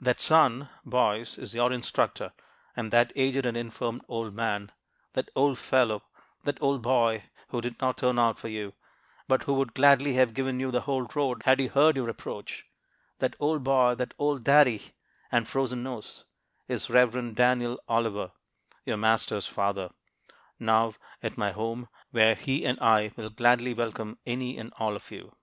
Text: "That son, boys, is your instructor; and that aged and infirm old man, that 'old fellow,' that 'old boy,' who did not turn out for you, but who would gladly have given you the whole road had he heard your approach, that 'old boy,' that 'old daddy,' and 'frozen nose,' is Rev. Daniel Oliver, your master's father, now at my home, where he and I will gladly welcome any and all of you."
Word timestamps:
"That 0.00 0.20
son, 0.20 0.68
boys, 0.84 1.38
is 1.38 1.54
your 1.54 1.70
instructor; 1.72 2.32
and 2.74 2.90
that 2.90 3.12
aged 3.14 3.46
and 3.46 3.56
infirm 3.56 4.02
old 4.08 4.34
man, 4.34 4.72
that 5.12 5.28
'old 5.36 5.60
fellow,' 5.60 6.02
that 6.42 6.60
'old 6.60 6.82
boy,' 6.82 7.26
who 7.50 7.60
did 7.60 7.80
not 7.80 7.98
turn 7.98 8.18
out 8.18 8.36
for 8.40 8.48
you, 8.48 8.74
but 9.28 9.44
who 9.44 9.54
would 9.54 9.72
gladly 9.74 10.14
have 10.14 10.34
given 10.34 10.58
you 10.58 10.72
the 10.72 10.80
whole 10.80 11.06
road 11.14 11.42
had 11.44 11.60
he 11.60 11.68
heard 11.68 11.94
your 11.94 12.08
approach, 12.08 12.66
that 13.20 13.36
'old 13.38 13.62
boy,' 13.62 13.94
that 13.94 14.12
'old 14.18 14.42
daddy,' 14.42 14.90
and 15.30 15.46
'frozen 15.48 15.84
nose,' 15.84 16.24
is 16.66 16.90
Rev. 16.90 17.36
Daniel 17.36 17.80
Oliver, 17.86 18.32
your 18.84 18.96
master's 18.96 19.46
father, 19.46 19.90
now 20.58 20.94
at 21.22 21.38
my 21.38 21.52
home, 21.52 21.88
where 22.10 22.34
he 22.34 22.64
and 22.66 22.76
I 22.80 23.12
will 23.16 23.30
gladly 23.30 23.72
welcome 23.74 24.18
any 24.26 24.58
and 24.58 24.72
all 24.80 24.96
of 24.96 25.12
you." 25.12 25.36